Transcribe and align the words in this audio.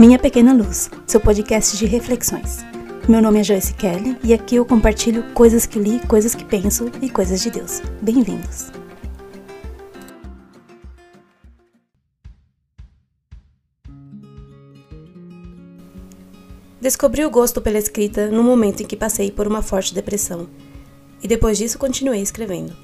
Minha 0.00 0.18
Pequena 0.18 0.54
Luz, 0.54 0.90
seu 1.06 1.20
podcast 1.20 1.76
de 1.76 1.84
reflexões. 1.84 2.60
Meu 3.06 3.20
nome 3.20 3.40
é 3.40 3.44
Joyce 3.44 3.74
Kelly 3.74 4.16
e 4.24 4.32
aqui 4.32 4.56
eu 4.56 4.64
compartilho 4.64 5.22
coisas 5.34 5.66
que 5.66 5.78
li, 5.78 6.00
coisas 6.06 6.34
que 6.34 6.42
penso 6.42 6.90
e 7.02 7.10
coisas 7.10 7.42
de 7.42 7.50
Deus. 7.50 7.82
Bem-vindos! 8.00 8.72
Descobri 16.80 17.22
o 17.26 17.30
gosto 17.30 17.60
pela 17.60 17.76
escrita 17.76 18.28
no 18.28 18.42
momento 18.42 18.82
em 18.82 18.86
que 18.86 18.96
passei 18.96 19.30
por 19.30 19.46
uma 19.46 19.60
forte 19.60 19.92
depressão, 19.92 20.48
e 21.22 21.28
depois 21.28 21.58
disso 21.58 21.78
continuei 21.78 22.22
escrevendo. 22.22 22.74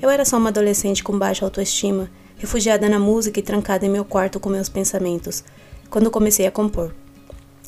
Eu 0.00 0.08
era 0.08 0.24
só 0.24 0.38
uma 0.38 0.48
adolescente 0.48 1.04
com 1.04 1.18
baixa 1.18 1.44
autoestima, 1.44 2.10
refugiada 2.38 2.88
na 2.88 2.98
música 2.98 3.38
e 3.38 3.42
trancada 3.42 3.84
em 3.84 3.90
meu 3.90 4.04
quarto 4.04 4.40
com 4.40 4.48
meus 4.48 4.70
pensamentos, 4.70 5.44
quando 5.90 6.10
comecei 6.10 6.46
a 6.46 6.50
compor. 6.50 6.94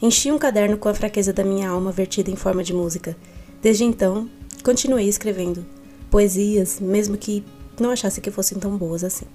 Enchi 0.02 0.32
um 0.32 0.38
caderno 0.38 0.78
com 0.78 0.88
a 0.88 0.94
fraqueza 0.94 1.32
da 1.32 1.44
minha 1.44 1.68
alma 1.68 1.92
vertida 1.92 2.30
em 2.30 2.36
forma 2.36 2.62
de 2.62 2.72
música. 2.72 3.16
Desde 3.60 3.84
então, 3.84 4.28
continuei 4.64 5.08
escrevendo 5.08 5.64
poesias, 6.10 6.80
mesmo 6.80 7.16
que 7.16 7.44
não 7.78 7.90
achasse 7.90 8.20
que 8.20 8.30
fossem 8.30 8.58
tão 8.58 8.76
boas 8.76 9.04
assim. 9.04 9.26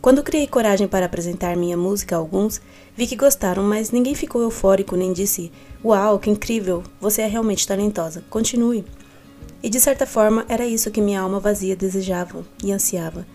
Quando 0.00 0.22
criei 0.22 0.46
coragem 0.46 0.88
para 0.88 1.04
apresentar 1.04 1.54
minha 1.56 1.76
música 1.76 2.16
a 2.16 2.18
alguns, 2.18 2.60
vi 2.96 3.06
que 3.06 3.14
gostaram, 3.14 3.62
mas 3.62 3.90
ninguém 3.90 4.14
ficou 4.14 4.40
eufórico 4.40 4.96
nem 4.96 5.12
disse: 5.12 5.52
Uau, 5.84 6.18
que 6.18 6.30
incrível, 6.30 6.82
você 6.98 7.22
é 7.22 7.26
realmente 7.26 7.66
talentosa, 7.66 8.24
continue. 8.30 8.84
E 9.62 9.68
de 9.68 9.78
certa 9.78 10.06
forma 10.06 10.46
era 10.48 10.66
isso 10.66 10.90
que 10.90 11.02
minha 11.02 11.20
alma 11.20 11.38
vazia 11.38 11.76
desejava 11.76 12.42
e 12.64 12.72
ansiava. 12.72 13.26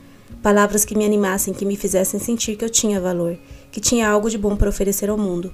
Palavras 0.41 0.83
que 0.83 0.97
me 0.97 1.05
animassem, 1.05 1.53
que 1.53 1.65
me 1.65 1.75
fizessem 1.75 2.19
sentir 2.19 2.55
que 2.55 2.65
eu 2.65 2.69
tinha 2.69 2.99
valor, 2.99 3.37
que 3.75 3.81
tinha 3.81 4.07
algo 4.07 4.29
de 4.29 4.37
bom 4.37 4.55
para 4.55 4.69
oferecer 4.69 5.09
ao 5.09 5.17
mundo. 5.17 5.53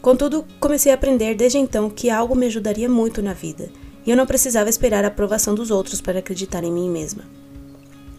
Contudo, 0.00 0.44
comecei 0.60 0.92
a 0.92 0.94
aprender 0.94 1.34
desde 1.34 1.58
então 1.58 1.90
que 1.90 2.10
algo 2.10 2.36
me 2.36 2.46
ajudaria 2.46 2.88
muito 2.88 3.20
na 3.20 3.32
vida, 3.32 3.70
e 4.06 4.10
eu 4.12 4.16
não 4.16 4.24
precisava 4.24 4.70
esperar 4.70 5.04
a 5.04 5.08
aprovação 5.08 5.52
dos 5.52 5.72
outros 5.72 6.00
para 6.00 6.20
acreditar 6.20 6.62
em 6.62 6.70
mim 6.70 6.88
mesma. 6.88 7.24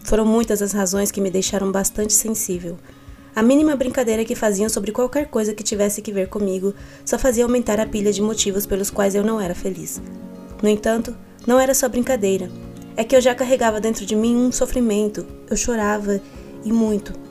Foram 0.04 0.26
muitas 0.26 0.62
as 0.62 0.74
razões 0.74 1.12
que 1.12 1.22
me 1.22 1.32
deixaram 1.32 1.72
bastante 1.72 2.12
sensível. 2.12 2.78
A 3.34 3.42
mínima 3.42 3.74
brincadeira 3.74 4.26
que 4.26 4.36
faziam 4.36 4.68
sobre 4.68 4.92
qualquer 4.92 5.28
coisa 5.28 5.54
que 5.54 5.64
tivesse 5.64 6.02
que 6.02 6.12
ver 6.12 6.28
comigo 6.28 6.74
só 7.06 7.18
fazia 7.18 7.46
aumentar 7.46 7.80
a 7.80 7.86
pilha 7.86 8.12
de 8.12 8.22
motivos 8.22 8.66
pelos 8.66 8.90
quais 8.90 9.16
eu 9.16 9.24
não 9.24 9.40
era 9.40 9.56
feliz. 9.56 10.02
No 10.62 10.68
entanto, 10.68 11.16
não 11.48 11.58
era 11.58 11.74
só 11.74 11.88
brincadeira. 11.88 12.52
É 12.98 13.06
que 13.06 13.16
eu 13.16 13.22
já 13.22 13.34
carregava 13.34 13.80
dentro 13.80 14.06
de 14.06 14.14
mim 14.14 14.36
um 14.36 14.52
sofrimento. 14.52 15.26
Eu 15.50 15.56
chorava 15.56 16.20
e 16.66 16.74
muito. 16.74 17.29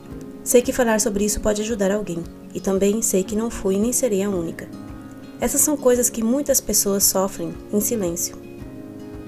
Sei 0.49 0.63
que 0.63 0.73
falar 0.73 0.99
sobre 0.99 1.23
isso 1.23 1.41
pode 1.41 1.61
ajudar 1.61 1.91
alguém, 1.91 2.23
e 2.55 2.59
também 2.59 3.03
sei 3.03 3.23
que 3.23 3.35
não 3.35 3.51
fui 3.51 3.77
nem 3.77 3.93
serei 3.93 4.23
a 4.23 4.29
única. 4.31 4.67
Essas 5.39 5.61
são 5.61 5.77
coisas 5.77 6.09
que 6.09 6.23
muitas 6.23 6.59
pessoas 6.59 7.03
sofrem 7.03 7.53
em 7.71 7.79
silêncio. 7.79 8.35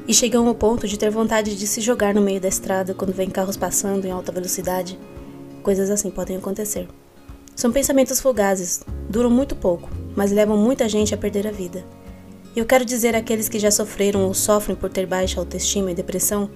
E 0.07 0.15
chegam 0.15 0.47
ao 0.47 0.55
ponto 0.55 0.87
de 0.87 0.97
ter 0.97 1.11
vontade 1.11 1.55
de 1.55 1.67
se 1.67 1.79
jogar 1.79 2.15
no 2.15 2.23
meio 2.23 2.41
da 2.41 2.47
estrada 2.47 2.95
quando 2.95 3.13
vem 3.13 3.29
carros 3.29 3.55
passando 3.55 4.03
em 4.05 4.09
alta 4.09 4.31
velocidade. 4.31 4.97
Coisas 5.61 5.91
assim 5.91 6.09
podem 6.09 6.37
acontecer. 6.37 6.87
São 7.55 7.71
pensamentos 7.71 8.19
fugazes, 8.19 8.81
duram 9.07 9.29
muito 9.29 9.55
pouco, 9.55 9.91
mas 10.15 10.31
levam 10.31 10.57
muita 10.57 10.89
gente 10.89 11.13
a 11.13 11.17
perder 11.19 11.45
a 11.45 11.51
vida. 11.51 11.85
E 12.55 12.59
eu 12.59 12.65
quero 12.65 12.83
dizer 12.83 13.15
àqueles 13.15 13.47
que 13.47 13.59
já 13.59 13.69
sofreram 13.69 14.25
ou 14.25 14.33
sofrem 14.33 14.75
por 14.75 14.89
ter 14.89 15.05
baixa 15.05 15.39
autoestima 15.39 15.91
e 15.91 15.93
depressão: 15.93 16.49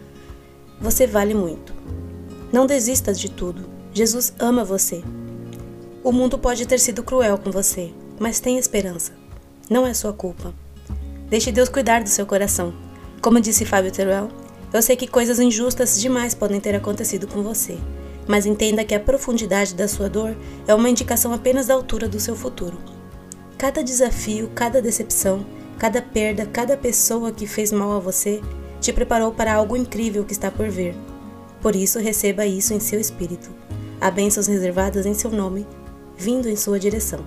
você 0.82 1.06
vale 1.06 1.36
muito. 1.36 1.72
Não 2.52 2.66
desistas 2.66 3.20
de 3.20 3.30
tudo. 3.30 3.75
Jesus 3.98 4.34
ama 4.38 4.66
você. 4.66 5.02
O 6.04 6.12
mundo 6.12 6.38
pode 6.38 6.66
ter 6.66 6.82
sido 6.82 7.02
cruel 7.02 7.38
com 7.38 7.50
você, 7.50 7.94
mas 8.20 8.42
tenha 8.42 8.60
esperança. 8.60 9.14
Não 9.70 9.88
é 9.88 9.94
sua 9.94 10.12
culpa. 10.12 10.54
Deixe 11.30 11.50
Deus 11.50 11.70
cuidar 11.70 12.04
do 12.04 12.10
seu 12.10 12.26
coração. 12.26 12.74
Como 13.22 13.40
disse 13.40 13.64
Fábio 13.64 13.94
Teruel, 13.94 14.28
eu 14.74 14.82
sei 14.82 14.98
que 14.98 15.08
coisas 15.08 15.40
injustas 15.40 15.98
demais 15.98 16.36
podem 16.36 16.60
ter 16.60 16.76
acontecido 16.76 17.26
com 17.26 17.42
você, 17.42 17.78
mas 18.28 18.46
entenda 18.46 18.84
que 18.84 18.94
a 18.94 19.00
profundidade 19.00 19.74
da 19.74 19.88
sua 19.88 20.10
dor 20.10 20.36
é 20.68 20.76
uma 20.76 20.90
indicação 20.90 21.32
apenas 21.32 21.68
da 21.68 21.74
altura 21.74 22.10
do 22.10 22.20
seu 22.20 22.36
futuro. 22.36 22.78
Cada 23.58 23.82
desafio, 23.82 24.52
cada 24.54 24.82
decepção, 24.82 25.46
cada 25.80 26.02
perda, 26.02 26.46
cada 26.46 26.76
pessoa 26.76 27.32
que 27.32 27.48
fez 27.48 27.72
mal 27.72 27.94
a 27.94 28.00
você 28.00 28.42
te 28.82 28.92
preparou 28.92 29.32
para 29.32 29.54
algo 29.54 29.78
incrível 29.78 30.26
que 30.26 30.34
está 30.34 30.52
por 30.52 30.68
vir. 30.68 30.94
Por 31.62 31.78
isso, 31.78 31.98
receba 31.98 32.46
isso 32.46 32.74
em 32.74 32.80
seu 32.82 33.00
espírito 33.00 33.64
Há 34.00 34.12
bênçãos 34.12 34.48
reservadas 34.48 35.06
em 35.06 35.14
seu 35.14 35.32
nome, 35.32 35.66
vindo 36.18 36.50
em 36.50 36.56
sua 36.56 36.80
direção. 36.80 37.20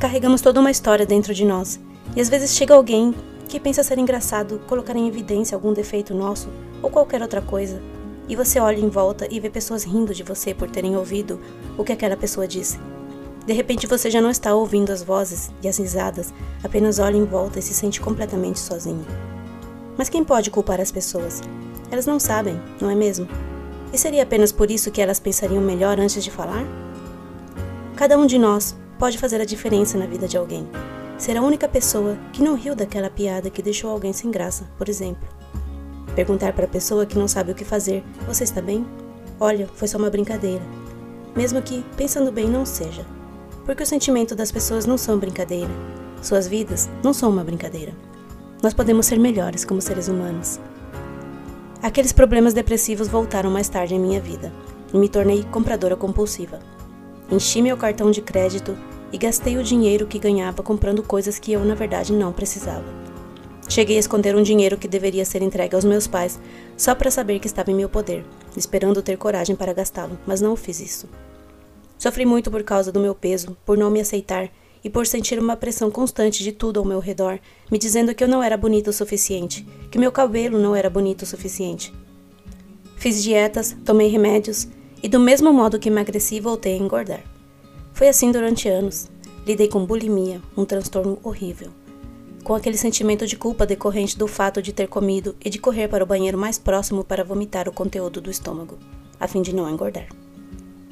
Carregamos 0.00 0.40
toda 0.40 0.60
uma 0.60 0.70
história 0.70 1.04
dentro 1.04 1.34
de 1.34 1.44
nós, 1.44 1.78
e 2.16 2.20
às 2.20 2.28
vezes 2.28 2.54
chega 2.54 2.74
alguém 2.74 3.14
que 3.48 3.60
pensa 3.60 3.82
ser 3.82 3.98
engraçado 3.98 4.60
colocar 4.66 4.96
em 4.96 5.08
evidência 5.08 5.56
algum 5.56 5.72
defeito 5.72 6.14
nosso 6.14 6.48
ou 6.82 6.90
qualquer 6.90 7.22
outra 7.22 7.42
coisa, 7.42 7.80
e 8.28 8.36
você 8.36 8.60
olha 8.60 8.78
em 8.78 8.88
volta 8.88 9.26
e 9.30 9.40
vê 9.40 9.48
pessoas 9.48 9.84
rindo 9.84 10.14
de 10.14 10.22
você 10.22 10.52
por 10.54 10.70
terem 10.70 10.96
ouvido 10.96 11.40
o 11.76 11.84
que 11.84 11.92
aquela 11.92 12.16
pessoa 12.16 12.46
disse. 12.46 12.78
De 13.46 13.54
repente 13.54 13.86
você 13.86 14.10
já 14.10 14.20
não 14.20 14.30
está 14.30 14.54
ouvindo 14.54 14.92
as 14.92 15.02
vozes 15.02 15.50
e 15.62 15.68
as 15.68 15.78
risadas, 15.78 16.32
apenas 16.62 16.98
olha 16.98 17.16
em 17.16 17.24
volta 17.24 17.58
e 17.58 17.62
se 17.62 17.72
sente 17.72 18.00
completamente 18.00 18.58
sozinho. 18.60 19.06
Mas 19.96 20.10
quem 20.10 20.22
pode 20.22 20.50
culpar 20.50 20.80
as 20.80 20.92
pessoas? 20.92 21.40
Elas 21.90 22.04
não 22.04 22.20
sabem, 22.20 22.60
não 22.80 22.90
é 22.90 22.94
mesmo? 22.94 23.26
E 23.92 23.98
seria 23.98 24.22
apenas 24.22 24.52
por 24.52 24.70
isso 24.70 24.90
que 24.90 25.00
elas 25.00 25.18
pensariam 25.18 25.62
melhor 25.62 25.98
antes 25.98 26.22
de 26.22 26.30
falar? 26.30 26.64
Cada 27.96 28.18
um 28.18 28.26
de 28.26 28.38
nós 28.38 28.76
pode 28.98 29.18
fazer 29.18 29.40
a 29.40 29.44
diferença 29.44 29.96
na 29.96 30.06
vida 30.06 30.28
de 30.28 30.36
alguém. 30.36 30.68
Ser 31.16 31.36
a 31.36 31.42
única 31.42 31.66
pessoa 31.66 32.16
que 32.32 32.42
não 32.42 32.54
riu 32.54 32.74
daquela 32.76 33.10
piada 33.10 33.50
que 33.50 33.62
deixou 33.62 33.90
alguém 33.90 34.12
sem 34.12 34.30
graça, 34.30 34.68
por 34.76 34.88
exemplo. 34.88 35.26
Perguntar 36.14 36.52
para 36.52 36.64
a 36.64 36.68
pessoa 36.68 37.06
que 37.06 37.18
não 37.18 37.26
sabe 37.26 37.52
o 37.52 37.54
que 37.54 37.64
fazer: 37.64 38.04
Você 38.26 38.44
está 38.44 38.60
bem? 38.60 38.86
Olha, 39.40 39.68
foi 39.74 39.88
só 39.88 39.98
uma 39.98 40.10
brincadeira. 40.10 40.62
Mesmo 41.34 41.62
que, 41.62 41.84
pensando 41.96 42.30
bem, 42.30 42.48
não 42.48 42.66
seja. 42.66 43.06
Porque 43.64 43.82
o 43.82 43.86
sentimento 43.86 44.34
das 44.34 44.52
pessoas 44.52 44.86
não 44.86 44.98
são 44.98 45.18
brincadeira. 45.18 45.70
Suas 46.22 46.46
vidas 46.46 46.88
não 47.02 47.12
são 47.12 47.30
uma 47.30 47.44
brincadeira. 47.44 47.92
Nós 48.62 48.74
podemos 48.74 49.06
ser 49.06 49.18
melhores 49.18 49.64
como 49.64 49.80
seres 49.80 50.08
humanos. 50.08 50.58
Aqueles 51.80 52.12
problemas 52.12 52.52
depressivos 52.52 53.06
voltaram 53.06 53.50
mais 53.50 53.68
tarde 53.68 53.94
em 53.94 54.00
minha 54.00 54.20
vida 54.20 54.52
e 54.92 54.98
me 54.98 55.08
tornei 55.08 55.44
compradora 55.44 55.94
compulsiva. 55.94 56.58
Enchi 57.30 57.62
meu 57.62 57.76
cartão 57.76 58.10
de 58.10 58.20
crédito 58.20 58.76
e 59.12 59.18
gastei 59.18 59.56
o 59.56 59.62
dinheiro 59.62 60.06
que 60.06 60.18
ganhava 60.18 60.60
comprando 60.60 61.04
coisas 61.04 61.38
que 61.38 61.52
eu, 61.52 61.64
na 61.64 61.76
verdade, 61.76 62.12
não 62.12 62.32
precisava. 62.32 62.84
Cheguei 63.68 63.96
a 63.96 64.00
esconder 64.00 64.34
um 64.34 64.42
dinheiro 64.42 64.76
que 64.76 64.88
deveria 64.88 65.24
ser 65.24 65.40
entregue 65.40 65.76
aos 65.76 65.84
meus 65.84 66.08
pais 66.08 66.40
só 66.76 66.96
para 66.96 67.12
saber 67.12 67.38
que 67.38 67.46
estava 67.46 67.70
em 67.70 67.74
meu 67.74 67.88
poder, 67.88 68.24
esperando 68.56 69.00
ter 69.00 69.16
coragem 69.16 69.54
para 69.54 69.72
gastá-lo, 69.72 70.18
mas 70.26 70.40
não 70.40 70.56
fiz 70.56 70.80
isso. 70.80 71.08
Sofri 71.96 72.26
muito 72.26 72.50
por 72.50 72.64
causa 72.64 72.90
do 72.90 72.98
meu 72.98 73.14
peso, 73.14 73.56
por 73.64 73.78
não 73.78 73.90
me 73.90 74.00
aceitar 74.00 74.50
e 74.82 74.90
por 74.90 75.06
sentir 75.06 75.38
uma 75.38 75.56
pressão 75.56 75.90
constante 75.90 76.42
de 76.42 76.52
tudo 76.52 76.80
ao 76.80 76.86
meu 76.86 76.98
redor, 77.00 77.38
me 77.70 77.78
dizendo 77.78 78.14
que 78.14 78.22
eu 78.22 78.28
não 78.28 78.42
era 78.42 78.56
bonita 78.56 78.90
o 78.90 78.92
suficiente, 78.92 79.66
que 79.90 79.98
meu 79.98 80.12
cabelo 80.12 80.58
não 80.58 80.74
era 80.74 80.88
bonito 80.88 81.22
o 81.22 81.26
suficiente. 81.26 81.92
Fiz 82.96 83.22
dietas, 83.22 83.76
tomei 83.84 84.08
remédios 84.08 84.68
e, 85.02 85.08
do 85.08 85.20
mesmo 85.20 85.52
modo 85.52 85.78
que 85.78 85.88
emagreci, 85.88 86.40
voltei 86.40 86.74
a 86.74 86.78
engordar. 86.78 87.22
Foi 87.92 88.08
assim 88.08 88.30
durante 88.30 88.68
anos. 88.68 89.08
Lidei 89.46 89.68
com 89.68 89.84
bulimia, 89.84 90.42
um 90.56 90.64
transtorno 90.64 91.18
horrível. 91.22 91.70
Com 92.44 92.54
aquele 92.54 92.76
sentimento 92.76 93.26
de 93.26 93.36
culpa 93.36 93.66
decorrente 93.66 94.18
do 94.18 94.26
fato 94.26 94.60
de 94.60 94.72
ter 94.72 94.88
comido 94.88 95.34
e 95.44 95.50
de 95.50 95.58
correr 95.58 95.88
para 95.88 96.04
o 96.04 96.06
banheiro 96.06 96.36
mais 96.36 96.58
próximo 96.58 97.02
para 97.02 97.24
vomitar 97.24 97.68
o 97.68 97.72
conteúdo 97.72 98.20
do 98.20 98.30
estômago, 98.30 98.78
a 99.18 99.26
fim 99.26 99.42
de 99.42 99.54
não 99.54 99.68
engordar. 99.68 100.06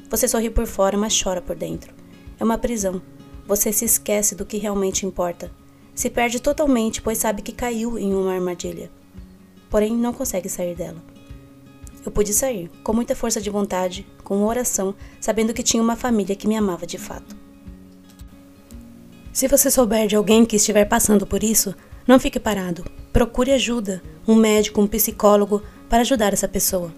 Você 0.09 0.27
sorri 0.27 0.49
por 0.49 0.65
fora, 0.65 0.97
mas 0.97 1.21
chora 1.21 1.41
por 1.41 1.55
dentro. 1.55 1.93
É 2.39 2.43
uma 2.43 2.57
prisão, 2.57 3.01
você 3.47 3.71
se 3.71 3.85
esquece 3.85 4.35
do 4.35 4.45
que 4.45 4.57
realmente 4.57 5.05
importa. 5.05 5.49
Se 5.95 6.09
perde 6.09 6.39
totalmente, 6.39 7.01
pois 7.01 7.17
sabe 7.17 7.41
que 7.41 7.51
caiu 7.51 7.97
em 7.97 8.13
uma 8.13 8.33
armadilha. 8.33 8.91
Porém, 9.69 9.95
não 9.95 10.13
consegue 10.13 10.49
sair 10.49 10.75
dela. 10.75 11.01
Eu 12.05 12.11
pude 12.11 12.33
sair, 12.33 12.69
com 12.83 12.93
muita 12.93 13.15
força 13.15 13.41
de 13.41 13.49
vontade, 13.49 14.05
com 14.23 14.43
oração, 14.45 14.93
sabendo 15.19 15.53
que 15.53 15.63
tinha 15.63 15.81
uma 15.81 15.95
família 15.95 16.35
que 16.35 16.47
me 16.47 16.55
amava 16.55 16.85
de 16.85 16.97
fato. 16.97 17.35
Se 19.33 19.47
você 19.47 19.69
souber 19.69 20.07
de 20.07 20.15
alguém 20.15 20.45
que 20.45 20.55
estiver 20.55 20.85
passando 20.85 21.25
por 21.25 21.43
isso, 21.43 21.75
não 22.07 22.19
fique 22.19 22.39
parado. 22.39 22.85
Procure 23.11 23.51
ajuda, 23.51 24.01
um 24.27 24.35
médico, 24.35 24.81
um 24.81 24.87
psicólogo, 24.87 25.61
para 25.89 26.01
ajudar 26.01 26.33
essa 26.33 26.47
pessoa. 26.47 26.93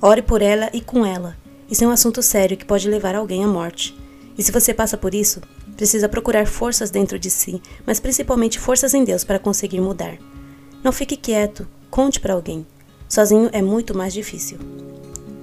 Ore 0.00 0.22
por 0.22 0.42
ela 0.42 0.70
e 0.72 0.80
com 0.80 1.04
ela. 1.04 1.36
Isso 1.70 1.84
é 1.84 1.86
um 1.86 1.90
assunto 1.90 2.22
sério 2.22 2.56
que 2.56 2.64
pode 2.64 2.88
levar 2.88 3.14
alguém 3.14 3.44
à 3.44 3.48
morte. 3.48 3.96
E 4.36 4.42
se 4.42 4.52
você 4.52 4.72
passa 4.72 4.96
por 4.96 5.14
isso, 5.14 5.40
Precisa 5.78 6.08
procurar 6.08 6.44
forças 6.44 6.90
dentro 6.90 7.20
de 7.20 7.30
si, 7.30 7.62
mas 7.86 8.00
principalmente 8.00 8.58
forças 8.58 8.94
em 8.94 9.04
Deus 9.04 9.22
para 9.22 9.38
conseguir 9.38 9.80
mudar. 9.80 10.18
Não 10.82 10.90
fique 10.90 11.16
quieto, 11.16 11.68
conte 11.88 12.18
para 12.18 12.34
alguém. 12.34 12.66
Sozinho 13.08 13.48
é 13.52 13.62
muito 13.62 13.96
mais 13.96 14.12
difícil. 14.12 14.58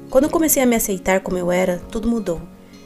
Quando 0.10 0.30
comecei 0.30 0.62
a 0.62 0.66
me 0.66 0.76
aceitar 0.76 1.22
como 1.22 1.38
eu 1.38 1.50
era, 1.50 1.82
tudo 1.90 2.10
mudou. 2.10 2.42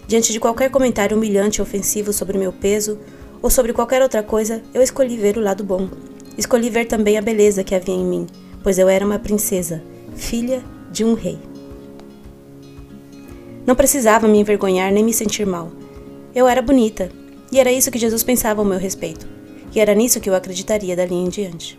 Diante 0.08 0.32
de 0.32 0.40
qualquer 0.40 0.70
comentário 0.70 1.18
humilhante 1.18 1.58
e 1.58 1.62
ofensivo 1.64 2.14
sobre 2.14 2.38
meu 2.38 2.54
peso 2.54 3.00
ou 3.42 3.50
sobre 3.50 3.74
qualquer 3.74 4.04
outra 4.04 4.22
coisa, 4.22 4.62
eu 4.72 4.84
escolhi 4.84 5.18
ver 5.18 5.36
o 5.36 5.42
lado 5.42 5.64
bom. 5.64 5.90
Escolhi 6.38 6.70
ver 6.70 6.86
também 6.86 7.18
a 7.18 7.22
beleza 7.22 7.64
que 7.64 7.74
havia 7.74 7.96
em 7.96 8.06
mim, 8.06 8.28
pois 8.62 8.78
eu 8.78 8.88
era 8.88 9.04
uma 9.04 9.18
princesa, 9.18 9.82
filha 10.16 10.64
de 10.92 11.04
um 11.04 11.16
rei. 11.16 11.40
Não 13.66 13.76
precisava 13.76 14.28
me 14.28 14.38
envergonhar 14.38 14.92
nem 14.92 15.04
me 15.04 15.14
sentir 15.14 15.48
mal. 15.48 15.72
Eu 16.36 16.48
era 16.48 16.62
bonita, 16.62 17.12
e 17.52 17.60
era 17.60 17.72
isso 17.72 17.92
que 17.92 18.00
Jesus 18.00 18.24
pensava 18.24 18.62
ao 18.62 18.66
meu 18.66 18.80
respeito, 18.80 19.28
e 19.74 19.80
era 19.80 19.94
nisso 19.94 20.20
que 20.20 20.30
eu 20.30 20.36
acreditaria 20.36 20.96
dali 20.96 21.16
em 21.16 21.30
diante. 21.30 21.78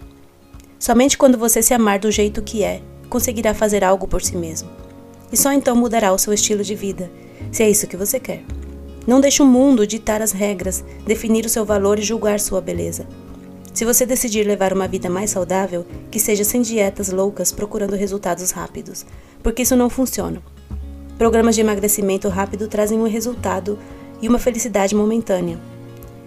Somente 0.79 1.19
quando 1.19 1.39
você 1.39 1.63
se 1.63 1.75
amar 1.75 1.99
do 1.99 2.11
jeito 2.11 2.43
que 2.43 2.63
é, 2.63 2.81
conseguirá 3.09 3.53
fazer 3.53 3.85
algo 3.85 4.09
por 4.09 4.23
si 4.23 4.37
mesmo. 4.37 4.71
E 5.33 5.37
só 5.37 5.53
então 5.53 5.77
mudará 5.77 6.13
o 6.13 6.19
seu 6.19 6.33
estilo 6.33 6.65
de 6.65 6.75
vida, 6.75 7.11
se 7.53 7.63
é 7.63 7.71
isso 7.71 7.87
que 7.87 7.97
você 7.97 8.19
quer. 8.19 8.43
Não 9.07 9.21
deixe 9.21 9.43
o 9.43 9.47
mundo 9.47 9.87
ditar 9.87 10.23
as 10.23 10.33
regras, 10.33 10.85
definir 11.07 11.45
o 11.45 11.49
seu 11.49 11.65
valor 11.65 11.99
e 11.99 12.03
julgar 12.03 12.39
sua 12.39 12.61
beleza. 12.61 13.07
Se 13.73 13.85
você 13.85 14.05
decidir 14.05 14.47
levar 14.47 14.73
uma 14.73 14.89
vida 14.89 15.09
mais 15.09 15.31
saudável, 15.31 15.87
que 16.11 16.19
seja 16.19 16.45
sem 16.45 16.61
dietas 16.61 17.11
loucas 17.11 17.53
procurando 17.53 17.95
resultados 17.95 18.51
rápidos, 18.51 19.07
porque 19.43 19.63
isso 19.63 19.77
não 19.77 19.89
funciona. 19.89 20.43
Programas 21.17 21.55
de 21.55 21.61
emagrecimento 21.61 22.29
rápido 22.29 22.67
trazem 22.67 22.99
um 22.99 23.09
resultado 23.09 23.79
e 24.21 24.29
uma 24.29 24.39
felicidade 24.39 24.95
momentânea. 24.95 25.59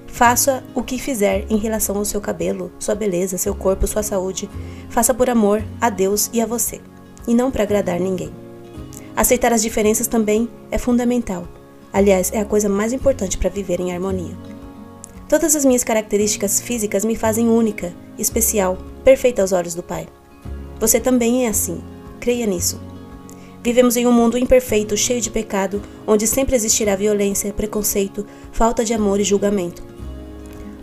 Faça 0.08 0.64
o 0.76 0.84
que 0.84 1.00
fizer 1.00 1.46
em 1.50 1.58
relação 1.58 1.98
ao 1.98 2.06
seu 2.06 2.22
cabelo, 2.22 2.72
sua 2.78 2.94
beleza, 2.94 3.38
seu 3.38 3.56
corpo, 3.56 3.88
sua 3.88 4.04
saúde. 4.04 4.50
Faça 4.90 5.14
por 5.14 5.30
amor 5.30 5.64
a 5.82 5.90
Deus 5.90 6.30
e 6.32 6.40
a 6.40 6.46
você, 6.46 6.80
e 7.28 7.34
não 7.34 7.50
para 7.50 7.64
agradar 7.64 8.00
ninguém. 8.00 8.32
Aceitar 9.16 9.52
as 9.52 9.62
diferenças 9.62 10.08
também 10.08 10.48
é 10.70 10.78
fundamental. 10.78 11.48
Aliás, 11.92 12.32
é 12.32 12.40
a 12.40 12.46
coisa 12.46 12.70
mais 12.70 12.94
importante 12.94 13.38
para 13.38 13.50
viver 13.50 13.80
em 13.80 13.92
harmonia. 13.92 14.36
Todas 15.28 15.56
as 15.56 15.66
minhas 15.66 15.84
características 15.84 16.62
físicas 16.62 17.04
me 17.04 17.16
fazem 17.16 17.50
única, 17.50 17.94
especial, 18.18 18.78
perfeita 19.04 19.42
aos 19.42 19.52
olhos 19.52 19.74
do 19.74 19.82
Pai. 19.82 20.08
Você 20.80 21.00
também 21.00 21.46
é 21.46 21.50
assim. 21.50 21.82
Creia 22.20 22.46
nisso. 22.46 22.80
Vivemos 23.64 23.96
em 23.96 24.06
um 24.06 24.12
mundo 24.12 24.38
imperfeito, 24.38 24.98
cheio 24.98 25.22
de 25.22 25.32
pecado, 25.32 25.82
onde 26.06 26.28
sempre 26.28 26.54
existirá 26.54 26.98
violência, 26.98 27.54
preconceito, 27.54 28.26
falta 28.52 28.84
de 28.84 28.94
amor 28.94 29.22
e 29.22 29.24
julgamento. 29.24 29.82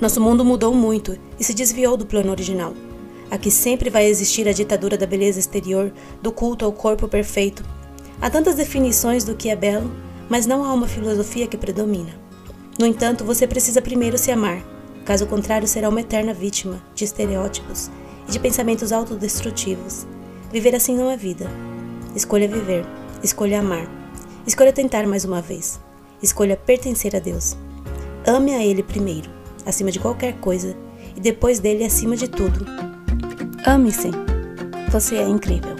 Nosso 0.00 0.18
mundo 0.18 0.46
mudou 0.46 0.72
muito 0.72 1.18
e 1.38 1.44
se 1.44 1.52
desviou 1.52 1.94
do 1.94 2.06
plano 2.06 2.30
original. 2.30 2.72
Aqui 3.30 3.50
sempre 3.50 3.90
vai 3.90 4.06
existir 4.06 4.48
a 4.48 4.52
ditadura 4.52 4.96
da 4.96 5.04
beleza 5.04 5.38
exterior, 5.38 5.92
do 6.22 6.32
culto 6.32 6.64
ao 6.64 6.72
corpo 6.72 7.06
perfeito. 7.06 7.62
Há 8.18 8.30
tantas 8.30 8.54
definições 8.54 9.24
do 9.24 9.34
que 9.34 9.50
é 9.50 9.56
belo, 9.56 9.92
mas 10.26 10.46
não 10.46 10.64
há 10.64 10.72
uma 10.72 10.88
filosofia 10.88 11.46
que 11.46 11.58
predomina. 11.58 12.18
No 12.78 12.86
entanto, 12.86 13.26
você 13.26 13.46
precisa 13.46 13.82
primeiro 13.82 14.16
se 14.16 14.30
amar, 14.30 14.64
caso 15.04 15.26
contrário, 15.26 15.68
será 15.68 15.86
uma 15.90 16.00
eterna 16.00 16.32
vítima 16.32 16.82
de 16.94 17.04
estereótipos 17.04 17.90
e 18.26 18.32
de 18.32 18.40
pensamentos 18.40 18.90
autodestrutivos. 18.90 20.06
Viver 20.50 20.74
assim 20.74 20.96
não 20.96 21.10
é 21.10 21.16
vida. 21.16 21.69
Escolha 22.14 22.48
viver, 22.48 22.84
escolha 23.22 23.60
amar, 23.60 23.88
escolha 24.44 24.72
tentar 24.72 25.06
mais 25.06 25.24
uma 25.24 25.40
vez, 25.40 25.80
escolha 26.20 26.56
pertencer 26.56 27.14
a 27.14 27.20
Deus. 27.20 27.56
Ame 28.26 28.52
a 28.52 28.64
Ele 28.64 28.82
primeiro, 28.82 29.30
acima 29.64 29.92
de 29.92 30.00
qualquer 30.00 30.34
coisa, 30.38 30.76
e 31.16 31.20
depois 31.20 31.60
dele 31.60 31.84
acima 31.84 32.16
de 32.16 32.26
tudo. 32.28 32.66
Ame-se. 33.64 34.10
Você 34.90 35.16
é 35.16 35.28
incrível. 35.28 35.76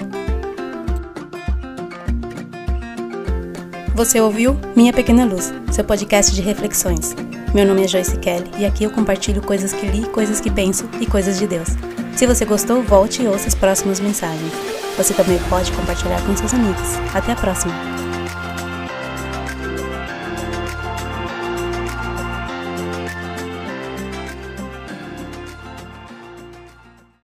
Você 3.97 4.21
ouviu 4.21 4.57
Minha 4.77 4.93
Pequena 4.93 5.25
Luz, 5.25 5.53
seu 5.73 5.85
podcast 5.85 6.33
de 6.33 6.41
reflexões. 6.41 7.15
Meu 7.53 7.67
nome 7.67 7.83
é 7.85 7.89
Joyce 7.89 8.17
Kelly 8.19 8.49
e 8.59 8.65
aqui 8.65 8.85
eu 8.85 8.91
compartilho 8.93 9.43
coisas 9.43 9.73
que 9.73 9.85
li, 9.85 10.09
coisas 10.11 10.41
que 10.41 10.51
penso 10.51 10.89
e 11.01 11.07
coisas 11.07 11.41
de 11.41 11.49
Deus. 11.49 11.71
Se 12.21 12.27
você 12.27 12.45
gostou, 12.45 12.83
volte 12.83 13.23
e 13.23 13.27
ouça 13.27 13.49
as 13.49 13.55
próximas 13.55 13.99
mensagens. 13.99 14.53
Você 14.99 15.15
também 15.15 15.39
pode 15.49 15.73
compartilhar 15.73 16.21
com 16.27 16.37
seus 16.37 16.53
amigos. 16.53 16.99
Até 17.15 17.33
a 17.33 17.35
próxima! 17.35 18.10